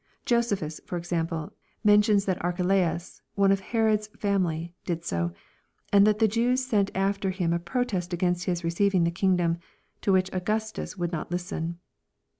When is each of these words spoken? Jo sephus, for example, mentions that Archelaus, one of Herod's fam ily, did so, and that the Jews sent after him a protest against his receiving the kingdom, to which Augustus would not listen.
Jo 0.25 0.39
sephus, 0.41 0.79
for 0.87 0.97
example, 0.97 1.53
mentions 1.83 2.25
that 2.25 2.43
Archelaus, 2.43 3.21
one 3.35 3.51
of 3.51 3.59
Herod's 3.59 4.07
fam 4.17 4.43
ily, 4.47 4.73
did 4.83 5.05
so, 5.05 5.31
and 5.93 6.07
that 6.07 6.17
the 6.17 6.27
Jews 6.27 6.65
sent 6.65 6.89
after 6.95 7.29
him 7.29 7.53
a 7.53 7.59
protest 7.59 8.11
against 8.11 8.45
his 8.45 8.63
receiving 8.63 9.03
the 9.03 9.11
kingdom, 9.11 9.59
to 10.01 10.11
which 10.11 10.31
Augustus 10.33 10.97
would 10.97 11.11
not 11.11 11.29
listen. 11.31 11.77